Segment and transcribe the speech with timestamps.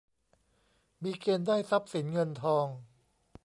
[1.03, 2.67] มีเกณฑ์ได้ทรัพย์สินเงินทอง